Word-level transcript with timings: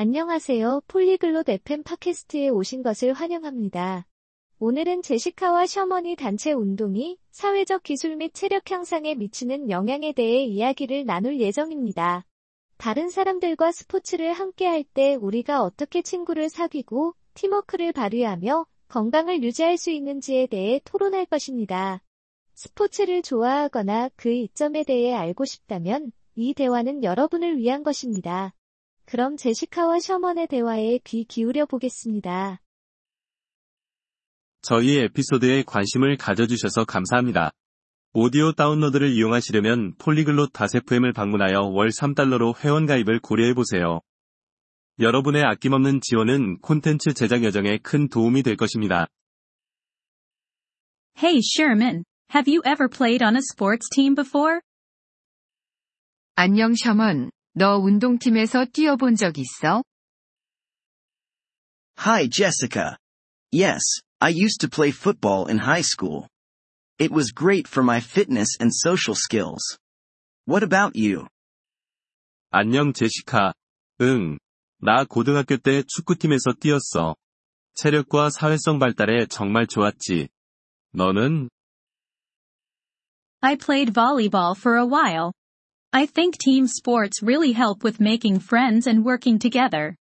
안녕하세요. 0.00 0.82
폴리글롯 0.86 1.48
FM 1.48 1.82
팟캐스트에 1.82 2.50
오신 2.50 2.84
것을 2.84 3.12
환영합니다. 3.14 4.06
오늘은 4.60 5.02
제시카와 5.02 5.66
셔먼이 5.66 6.14
단체 6.14 6.52
운동이 6.52 7.18
사회적 7.32 7.82
기술 7.82 8.14
및 8.14 8.32
체력 8.32 8.70
향상에 8.70 9.16
미치는 9.16 9.70
영향에 9.70 10.12
대해 10.12 10.44
이야기를 10.44 11.04
나눌 11.04 11.40
예정입니다. 11.40 12.24
다른 12.76 13.08
사람들과 13.08 13.72
스포츠를 13.72 14.34
함께 14.34 14.68
할 14.68 14.84
때 14.84 15.16
우리가 15.16 15.64
어떻게 15.64 16.02
친구를 16.02 16.48
사귀고 16.48 17.14
팀워크를 17.34 17.92
발휘하며 17.92 18.66
건강을 18.86 19.42
유지할 19.42 19.78
수 19.78 19.90
있는지에 19.90 20.46
대해 20.46 20.80
토론할 20.84 21.26
것입니다. 21.26 22.04
스포츠를 22.54 23.22
좋아하거나 23.22 24.10
그 24.14 24.30
이점에 24.30 24.84
대해 24.84 25.12
알고 25.12 25.44
싶다면 25.44 26.12
이 26.36 26.54
대화는 26.54 27.02
여러분을 27.02 27.58
위한 27.58 27.82
것입니다. 27.82 28.54
그럼 29.10 29.38
제시카와 29.38 30.00
셔먼의 30.00 30.48
대화에 30.48 30.98
귀 31.02 31.24
기울여 31.24 31.64
보겠습니다. 31.64 32.60
저희 34.60 34.98
에피소드에 34.98 35.62
관심을 35.62 36.18
가져주셔서 36.18 36.84
감사합니다. 36.84 37.50
오디오 38.12 38.52
다운로드를 38.52 39.08
이용하시려면 39.08 39.94
폴리글롯 39.96 40.52
다세프엠을 40.52 41.14
방문하여 41.14 41.70
월 41.72 41.88
3달러로 41.88 42.62
회원가입을 42.62 43.20
고려해보세요. 43.20 44.02
여러분의 45.00 45.42
아낌없는 45.42 46.00
지원은 46.02 46.58
콘텐츠 46.58 47.14
제작 47.14 47.44
여정에 47.44 47.78
큰 47.78 48.10
도움이 48.10 48.42
될 48.42 48.56
것입니다. 48.56 49.06
Hey 51.16 51.40
Sherman, 51.42 52.04
have 52.34 52.52
you 52.52 52.60
ever 52.66 52.90
played 52.90 53.24
on 53.24 53.36
a 53.36 53.40
sports 53.40 53.88
team 53.90 54.14
before? 54.14 54.60
안녕 56.34 56.74
셔먼, 56.74 57.30
너 57.57 57.77
운동팀에서 57.77 58.65
뛰어본 58.65 59.15
적 59.15 59.37
있어? 59.37 59.83
Hi 61.99 62.27
Jessica. 62.27 62.97
Yes, 63.51 63.81
I 64.19 64.31
used 64.31 64.59
to 64.61 64.69
play 64.69 64.91
football 64.91 65.47
in 65.47 65.59
high 65.59 65.83
school. 65.83 66.27
It 66.97 67.11
was 67.11 67.31
great 67.31 67.67
for 67.67 67.83
my 67.83 67.99
fitness 67.99 68.57
and 68.59 68.71
social 68.73 69.15
skills. 69.15 69.77
What 70.45 70.63
about 70.63 70.95
you? 70.95 71.27
안녕 72.51 72.93
제시카. 72.93 73.53
응. 74.01 74.37
나 74.79 75.05
고등학교 75.05 75.57
때 75.57 75.83
축구팀에서 75.83 76.53
뛰었어. 76.59 77.15
체력과 77.75 78.29
사회성 78.29 78.79
발달에 78.79 79.25
정말 79.27 79.67
좋았지. 79.67 80.29
너는? 80.91 81.49
I 83.41 83.55
played 83.55 83.93
volleyball 83.93 84.55
for 84.55 84.77
a 84.77 84.85
while. 84.85 85.31
I 85.91 86.07
think 86.07 86.37
team 86.39 86.65
sports 86.65 87.21
really 87.21 87.53
help 87.53 87.83
with 87.83 88.01
making 88.01 88.39
friends 88.39 88.87
and 88.89 89.05
working 89.05 89.39
together. 89.39 89.95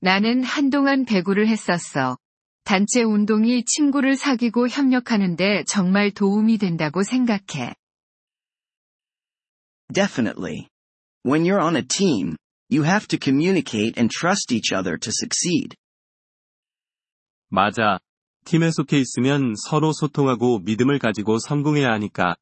나는 0.00 0.42
한동안 0.42 1.04
배구를 1.04 1.48
했었어. 1.48 2.18
단체 2.64 3.02
운동이 3.02 3.64
친구를 3.64 4.16
사귀고 4.16 4.68
협력하는데 4.68 5.64
정말 5.66 6.10
도움이 6.10 6.58
된다고 6.58 7.02
생각해. 7.02 7.74
Definitely. 9.92 10.68
When 11.26 11.44
you're 11.44 11.62
on 11.62 11.76
a 11.76 11.82
team, 11.82 12.36
you 12.70 12.84
have 12.84 13.06
to 13.08 13.18
communicate 13.18 13.98
and 13.98 14.10
trust 14.10 14.52
each 14.52 14.72
other 14.74 14.98
to 14.98 15.10
succeed. 15.10 15.76
맞아. 17.50 17.98
팀에 18.44 18.70
속해 18.70 18.98
있으면 18.98 19.54
서로 19.56 19.92
소통하고 19.92 20.60
믿음을 20.60 20.98
가지고 20.98 21.38
성공해야 21.38 21.90
하니까. 21.92 22.36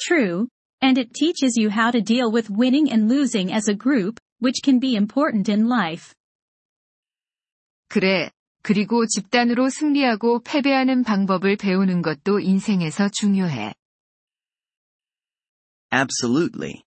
True, 0.00 0.48
and 0.82 0.98
it 0.98 1.14
teaches 1.14 1.56
you 1.56 1.70
how 1.70 1.90
to 1.90 2.00
deal 2.00 2.30
with 2.30 2.50
winning 2.50 2.90
and 2.90 3.08
losing 3.08 3.52
as 3.52 3.68
a 3.68 3.74
group, 3.74 4.18
which 4.40 4.60
can 4.62 4.78
be 4.78 4.94
important 4.94 5.48
in 5.48 5.68
life. 5.68 6.14
그래. 7.88 8.30
그리고 8.62 9.06
집단으로 9.06 9.70
승리하고 9.70 10.40
패배하는 10.40 11.04
방법을 11.04 11.56
배우는 11.56 12.02
것도 12.02 12.40
인생에서 12.40 13.08
중요해. 13.08 13.74
Absolutely. 15.92 16.82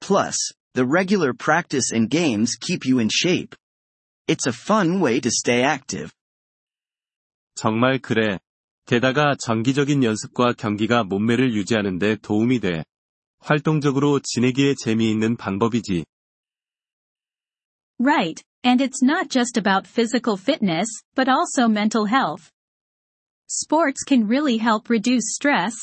Plus, 0.00 0.36
the 0.74 0.86
regular 0.86 1.32
practice 1.32 1.90
and 1.92 2.08
games 2.08 2.56
keep 2.60 2.86
you 2.86 3.00
in 3.00 3.08
shape. 3.10 3.56
It's 4.28 4.46
a 4.46 4.52
fun 4.52 5.00
way 5.00 5.20
to 5.20 5.30
stay 5.30 5.62
active. 5.62 6.12
정말 7.56 7.98
그래. 7.98 8.38
게다가 8.91 9.35
정기적인 9.39 10.03
연습과 10.03 10.51
경기가 10.51 11.05
몸매를 11.05 11.53
유지하는 11.53 11.97
데 11.97 12.17
도움이 12.17 12.59
돼. 12.59 12.83
활동적으로 13.39 14.19
지내기에 14.21 14.75
재미있는 14.75 15.37
방법이지. 15.37 16.03
Right, 17.97 18.43
and 18.65 18.83
it's 18.83 19.01
not 19.01 19.29
just 19.29 19.57
about 19.57 19.87
physical 19.87 20.37
fitness, 20.37 20.89
but 21.15 21.31
also 21.31 21.69
mental 21.69 22.05
health. 22.05 22.51
Sports 23.49 24.03
can 24.05 24.27
really 24.27 24.57
help 24.59 24.89
reduce 24.89 25.23
stress. 25.39 25.77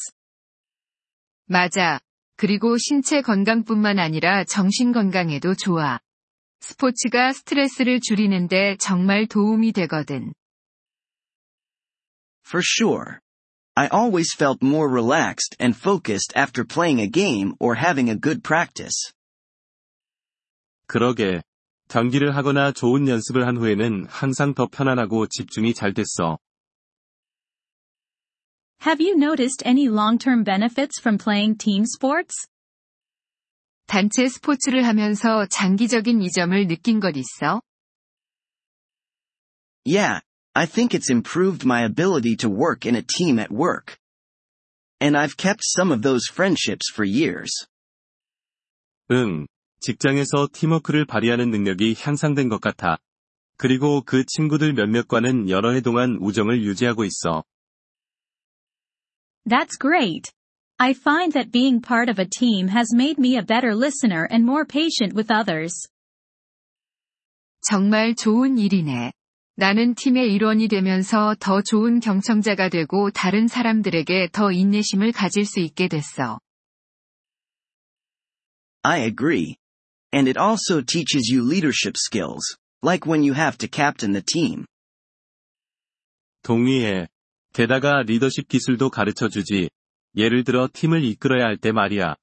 맞아. 1.46 2.00
그리고 2.36 2.76
신체 2.76 3.22
건강뿐만 3.22 3.98
아니라 3.98 4.44
정신 4.44 4.92
건강에도 4.92 5.54
좋아. 5.54 5.98
스포츠가 6.60 7.32
스트레스를 7.32 8.00
줄이는데 8.00 8.76
정말 8.78 9.26
도움이 9.26 9.72
되거든. 9.72 10.34
For 12.47 12.61
sure. 12.61 13.19
I 13.75 13.87
always 13.87 14.33
felt 14.33 14.61
more 14.61 14.87
relaxed 14.87 15.55
and 15.59 15.75
focused 15.75 16.31
after 16.35 16.63
playing 16.63 16.99
a 16.99 17.07
game 17.07 17.55
or 17.59 17.75
having 17.75 18.09
a 18.09 18.15
good 18.15 18.43
practice. 18.43 19.13
그러게. 20.87 21.41
경기를 21.87 22.35
하거나 22.35 22.71
좋은 22.71 23.07
연습을 23.07 23.45
한 23.47 23.57
후에는 23.57 24.05
항상 24.07 24.53
더 24.53 24.67
편안하고 24.67 25.27
집중이 25.27 25.73
잘 25.73 25.93
됐어. 25.93 26.37
Have 28.85 28.99
you 28.99 29.15
noticed 29.15 29.63
any 29.65 29.87
long-term 29.87 30.43
benefits 30.43 30.99
from 30.99 31.17
playing 31.17 31.57
team 31.57 31.83
sports? 31.83 32.47
단체 33.87 34.27
스포츠를 34.27 34.85
하면서 34.85 35.45
장기적인 35.47 36.21
이점을 36.21 36.67
느낀 36.67 36.99
것 36.99 37.15
있어? 37.15 37.61
Yeah, 39.85 40.21
I 40.57 40.65
think 40.65 40.93
it's 40.93 41.09
improved 41.09 41.65
my 41.65 41.81
ability 41.81 42.35
to 42.37 42.49
work 42.49 42.85
in 42.85 42.95
a 42.95 43.01
team 43.01 43.39
at 43.39 43.51
work. 43.51 43.97
And 45.01 45.17
I've 45.17 45.35
kept 45.35 45.61
some 45.63 45.91
of 45.91 46.01
those 46.01 46.27
friendships 46.27 46.89
for 46.93 47.03
years. 47.03 47.51
응. 49.11 49.47
직장에서 49.81 50.47
팀워크를 50.53 51.05
발휘하는 51.05 51.51
능력이 51.51 51.95
향상된 51.99 52.49
것 52.49 52.61
같아. 52.61 52.97
그리고 53.57 54.01
그 54.01 54.23
친구들 54.25 54.73
몇몇과는 54.73 55.49
여러 55.49 55.71
해 55.71 55.81
동안 55.81 56.17
우정을 56.21 56.63
유지하고 56.63 57.03
있어. 57.03 57.43
That's 59.45 59.77
great. 59.77 60.31
I 60.79 60.91
find 60.91 61.33
that 61.33 61.51
being 61.51 61.81
part 61.81 62.09
of 62.09 62.19
a 62.19 62.25
team 62.25 62.69
has 62.69 62.93
made 62.95 63.19
me 63.19 63.37
a 63.37 63.43
better 63.43 63.75
listener 63.75 64.27
and 64.31 64.45
more 64.45 64.65
patient 64.65 65.13
with 65.15 65.31
others. 65.31 65.73
정말 67.61 68.15
좋은 68.15 68.57
일이네. 68.57 69.11
나는 69.60 69.96
팀의 69.96 70.32
일원이 70.32 70.68
되면서 70.68 71.34
더 71.40 71.60
좋은 71.62 71.98
경청자가 71.98 72.68
되고 72.68 73.10
다른 73.10 73.48
사람들에게 73.48 74.28
더 74.30 74.52
인내심을 74.52 75.10
가질 75.10 75.44
수 75.44 75.58
있게 75.58 75.88
됐어. 75.88 76.38
I 78.84 79.00
agree. 79.02 79.56
And 80.14 80.28
it 80.28 80.38
also 80.38 80.80
teaches 80.80 81.34
you 81.34 81.44
leadership 81.44 81.96
skills, 81.98 82.56
like 82.84 83.04
when 83.04 83.24
you 83.24 83.34
have 83.34 83.58
to 83.58 83.68
captain 83.68 84.12
the 84.12 84.22
team. 84.24 84.64
동의해. 86.44 87.08
게다가 87.52 88.02
리더십 88.02 88.46
기술도 88.46 88.90
가르쳐 88.90 89.28
주지. 89.28 89.70
예를 90.16 90.44
들어 90.44 90.68
팀을 90.72 91.02
이끌어야 91.02 91.46
할 91.46 91.56
때 91.56 91.72
말이야. 91.72 92.14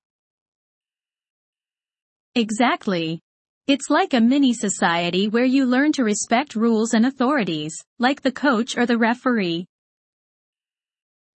Exactly. 2.34 3.20
It's 3.67 3.89
like 3.89 4.15
a 4.15 4.21
mini 4.21 4.53
society 4.53 5.29
where 5.29 5.45
you 5.45 5.65
learn 5.65 5.93
to 5.93 6.03
respect 6.03 6.57
rules 6.57 6.93
and 6.93 7.07
authorities, 7.07 7.73
like 7.99 8.23
the 8.23 8.33
coach 8.33 8.77
or 8.77 8.87
the 8.87 8.99
referee. 8.99 9.67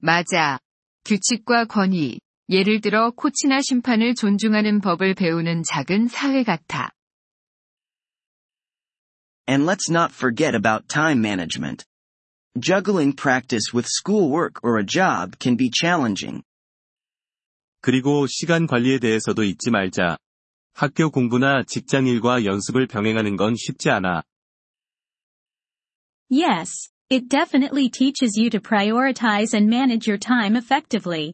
맞아. 0.02 0.60
규칙과 1.06 1.66
권위, 1.66 2.20
예를 2.50 2.82
들어 2.82 3.12
코치나 3.12 3.62
심판을 3.62 4.16
존중하는 4.16 4.82
법을 4.82 5.14
배우는 5.14 5.64
작은 5.64 6.08
사회 6.08 6.44
같아. 6.44 6.90
And 9.48 9.66
let's 9.66 9.90
not 9.90 10.12
forget 10.12 10.56
about 10.56 10.88
time 10.88 11.22
management. 11.22 11.86
Juggling 12.58 13.14
practice 13.14 13.74
with 13.74 13.88
schoolwork 13.88 14.60
or 14.64 14.78
a 14.78 14.86
job 14.86 15.38
can 15.40 15.58
be 15.58 15.70
challenging. 15.70 16.44
그리고 17.82 18.26
시간 18.28 18.68
관리에 18.68 19.00
대해서도 19.00 19.44
잊지 19.44 19.70
말자. 19.70 20.18
학교 20.79 21.11
공부나 21.11 21.65
직장 21.67 22.07
일과 22.07 22.45
연습을 22.45 22.87
병행하는 22.87 23.35
건 23.35 23.57
쉽지 23.57 23.91
않아. 23.91 24.23
Yes, 26.31 26.93
it 27.11 27.29
definitely 27.29 27.91
teaches 27.91 28.39
you 28.39 28.49
to 28.51 28.61
prioritize 28.61 29.59
and 29.59 29.67
manage 29.67 30.09
your 30.09 30.21
time 30.21 30.57
effectively. 30.57 31.33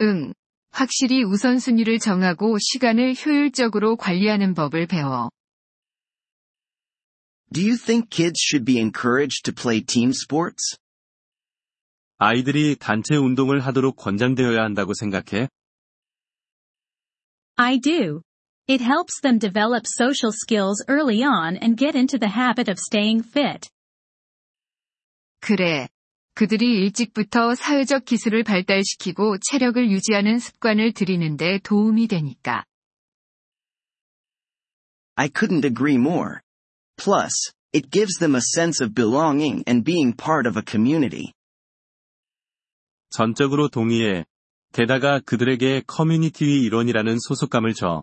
응. 0.00 0.32
확실히 0.70 1.22
우선순위를 1.24 1.98
정하고 1.98 2.56
시간을 2.58 3.14
효율적으로 3.14 3.96
관리하는 3.96 4.54
법을 4.54 4.86
배워. 4.86 5.28
Do 7.52 7.60
you 7.60 7.76
think 7.76 8.08
kids 8.08 8.40
should 8.40 8.64
be 8.64 8.78
encouraged 8.80 9.42
to 9.44 9.52
play 9.52 9.84
team 9.84 10.12
sports? 10.12 10.78
아이들이 12.16 12.76
단체 12.76 13.14
운동을 13.16 13.60
하도록 13.60 13.94
권장되어야 13.94 14.62
한다고 14.62 14.94
생각해? 14.94 15.48
I 17.57 17.77
do. 17.77 18.21
It 18.67 18.81
helps 18.81 19.19
them 19.21 19.39
develop 19.39 19.85
social 19.85 20.31
skills 20.31 20.83
early 20.87 21.23
on 21.23 21.57
and 21.57 21.77
get 21.77 21.95
into 21.95 22.17
the 22.17 22.29
habit 22.29 22.69
of 22.69 22.77
staying 22.79 23.23
fit. 23.23 23.69
그래. 25.41 25.89
그들이 26.35 26.79
일찍부터 26.79 27.53
사회적 27.53 28.05
기술을 28.05 28.43
발달시키고 28.43 29.37
체력을 29.51 29.91
유지하는 29.91 30.39
습관을 30.39 30.93
들이는데 30.93 31.59
도움이 31.59 32.07
되니까. 32.07 32.65
I 35.15 35.29
couldn't 35.29 35.63
agree 35.63 35.97
more. 35.97 36.39
Plus, 36.97 37.53
it 37.71 37.91
gives 37.91 38.17
them 38.17 38.35
a 38.35 38.41
sense 38.41 38.81
of 38.81 38.95
belonging 38.95 39.63
and 39.67 39.83
being 39.83 40.15
part 40.15 40.47
of 40.47 40.57
a 40.57 40.63
community. 40.65 41.33
전적으로 43.11 43.69
동의해. 43.69 44.25
게다가 44.72 45.20
그들에게 45.20 45.82
커뮤니티의 45.86 46.62
일원이라는 46.62 47.18
소속감을 47.20 47.74
줘. 47.74 48.02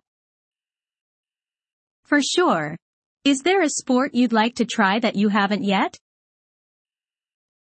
For 2.05 2.21
sure. 2.21 2.77
Is 3.25 3.41
there 3.43 3.61
a 3.61 3.69
sport 3.69 4.13
you'd 4.13 4.33
like 4.33 4.55
to 4.55 4.65
try 4.65 4.99
that 4.99 5.17
you 5.17 5.29
haven't 5.29 5.63
yet? 5.63 5.99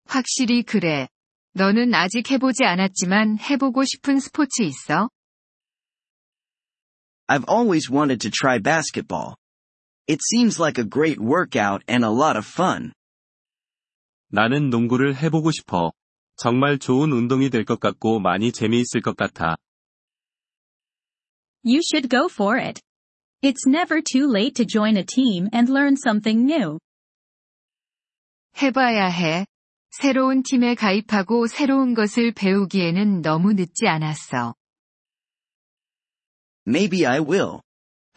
확실히 0.06 0.62
그래. 0.62 1.08
너는 1.54 1.94
아직 1.94 2.30
해보지 2.30 2.64
않았지만 2.64 3.38
해보고 3.38 3.84
싶은 3.84 4.18
스포츠 4.18 4.62
있어? 4.62 5.10
I've 7.28 7.44
always 7.48 7.90
wanted 7.90 8.20
to 8.20 8.30
try 8.30 8.58
basketball. 8.58 9.36
It 10.08 10.20
seems 10.22 10.60
like 10.60 10.78
a 10.78 10.88
great 10.88 11.20
workout 11.20 11.82
and 11.88 12.04
a 12.04 12.10
lot 12.10 12.36
of 12.36 12.46
fun. 12.46 12.92
나는 14.28 14.70
농구를 14.70 15.14
해보고 15.16 15.52
싶어. 15.52 15.92
정말 16.42 16.76
좋은 16.76 17.12
운동이 17.12 17.50
될 17.50 17.64
것 17.64 17.78
같고 17.78 18.18
많이 18.18 18.50
재미있을 18.50 19.00
것 19.00 19.16
같아. 19.16 19.56
You 21.64 21.78
should 21.78 22.08
go 22.10 22.26
for 22.28 22.58
it. 22.58 22.80
It's 23.44 23.64
never 23.64 24.02
too 24.02 24.28
late 24.28 24.56
to 24.56 24.66
join 24.66 24.96
a 24.96 25.04
team 25.06 25.48
and 25.54 25.70
learn 25.70 25.94
something 25.94 26.42
new. 26.52 26.80
해봐야 28.60 29.06
해. 29.06 29.46
새로운 29.92 30.42
팀에 30.42 30.74
가입하고 30.74 31.46
새로운 31.46 31.94
것을 31.94 32.32
배우기에는 32.32 33.22
너무 33.22 33.52
늦지 33.52 33.86
않았어. 33.86 34.56
Maybe 36.66 37.06
I 37.06 37.20
will. 37.20 37.60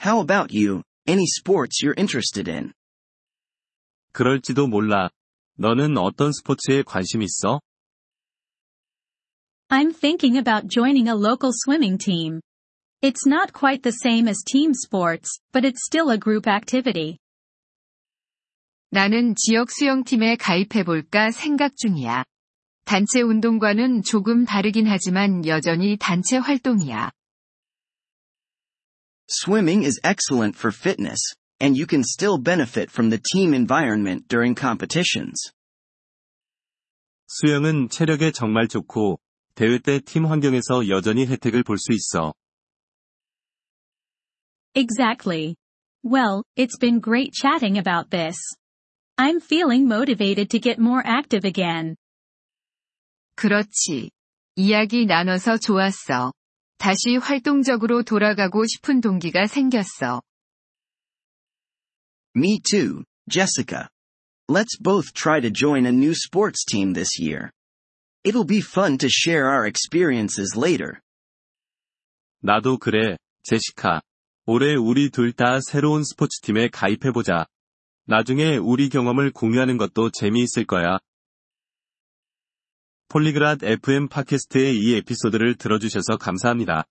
How 0.04 0.20
about 0.20 0.52
you? 0.52 0.82
Any 1.08 1.26
sports 1.26 1.86
you're 1.86 1.96
interested 1.96 2.50
in? 2.50 2.74
그럴지도 4.14 4.66
몰라. 4.66 5.12
너는 5.60 6.00
어떤 6.00 6.32
스포츠에 6.34 6.82
관심 6.82 7.22
있어? 7.22 7.62
I'm 9.71 9.93
thinking 9.93 10.37
about 10.37 10.67
joining 10.67 11.09
a 11.09 11.15
local 11.15 11.53
swimming 11.53 11.97
team. 11.97 12.41
It's 13.03 13.25
not 13.25 13.53
quite 13.53 13.83
the 13.83 13.93
same 13.93 14.29
as 14.29 14.43
team 14.45 14.75
sports, 14.75 15.39
but 15.53 15.65
it's 15.65 15.87
still 15.87 16.11
a 16.11 16.19
group 16.19 16.49
activity. 16.49 17.19
나는 18.93 19.35
지역 19.37 19.71
수영팀에 19.71 20.37
가입해볼까 20.37 21.31
생각 21.31 21.77
중이야. 21.77 22.25
단체 22.85 23.23
운동과는 23.23 24.03
조금 24.03 24.45
다르긴 24.45 24.89
하지만 24.89 25.47
여전히 25.47 25.97
단체 25.97 26.37
활동이야. 26.39 27.13
Swimming 29.29 29.85
is 29.87 30.01
excellent 30.03 30.59
for 30.59 30.75
fitness, 30.75 31.21
and 31.61 31.79
you 31.79 31.87
can 31.87 32.03
still 32.03 32.37
benefit 32.37 32.91
from 32.91 33.11
the 33.11 33.23
team 33.33 33.55
environment 33.55 34.27
during 34.27 34.59
competitions. 34.59 35.53
수영은 37.29 37.91
체력에 37.91 38.33
정말 38.33 38.67
좋고, 38.67 39.21
대회 39.55 39.79
때 39.79 40.01
팀 40.01 40.27
환경에서 40.27 40.89
여전히 40.89 41.27
혜택을 41.27 41.63
볼 41.63 41.77
수 41.77 41.93
있어. 41.93 42.33
Exactly. 44.75 45.57
Well, 46.03 46.45
it's 46.57 46.79
been 46.79 47.01
great 47.01 47.33
chatting 47.35 47.77
about 47.77 48.11
this. 48.11 48.39
I'm 49.19 49.41
feeling 49.41 49.87
motivated 49.87 50.49
to 50.51 50.61
get 50.61 50.79
more 50.81 51.03
active 51.05 51.45
again. 51.47 51.97
그렇지. 53.37 54.11
이야기 54.57 55.07
나눠서 55.07 55.59
좋았어. 55.59 56.33
다시 56.79 57.17
활동적으로 57.17 58.03
돌아가고 58.03 58.67
싶은 58.67 59.01
동기가 59.01 59.47
생겼어. 59.47 60.23
Me 62.35 62.61
too, 62.61 63.05
Jessica. 63.29 63.89
Let's 64.49 64.79
both 64.81 65.13
try 65.13 65.41
to 65.41 65.51
join 65.51 65.85
a 65.85 65.93
new 65.93 66.13
sports 66.13 66.65
team 66.65 66.95
this 66.95 67.21
year. 67.21 67.51
It'll 68.26 68.48
be 68.48 68.58
fun 68.60 68.98
to 68.98 69.08
share 69.08 69.46
our 69.46 69.68
experiences 69.68 70.58
later. 70.58 71.00
나도 72.42 72.80
그래, 72.80 73.18
제시카. 73.44 74.02
올해 74.48 74.76
우리 74.76 75.10
둘 75.10 75.32
다 75.32 75.60
새로운 75.62 76.04
스포츠팀에 76.04 76.70
가입해보자. 76.70 77.46
나중에 78.08 78.58
우리 78.58 78.90
경험을 78.90 79.32
공유하는 79.32 79.78
것도 79.78 80.10
재미있을 80.12 80.66
거야. 80.66 80.98
폴리그랏 83.10 83.64
FM 83.64 84.08
팟캐스트의 84.08 84.76
이 84.78 84.96
에피소드를 84.96 85.56
들어주셔서 85.56 86.18
감사합니다. 86.18 86.86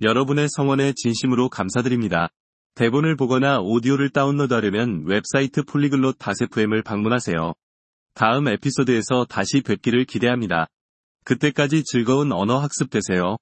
여러분의 0.00 0.48
성원에 0.50 0.94
진심으로 0.96 1.48
감사드립니다. 1.48 2.28
대본을 2.74 3.16
보거나 3.16 3.60
오디오를 3.60 4.10
다운로드하려면 4.10 5.04
웹사이트 5.06 5.62
폴리글롯 5.62 6.16
다세프엠을 6.18 6.82
방문하세요. 6.82 7.54
다음 8.14 8.48
에피소드에서 8.48 9.26
다시 9.28 9.62
뵙기를 9.62 10.04
기대합니다. 10.04 10.66
그때까지 11.24 11.84
즐거운 11.84 12.32
언어 12.32 12.58
학습 12.58 12.90
되세요. 12.90 13.36